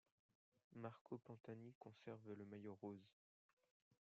Marco 0.73 1.19
Pantani 1.19 1.75
conserve 1.77 2.33
le 2.33 2.43
maillot 2.45 2.73
rose. 2.73 3.13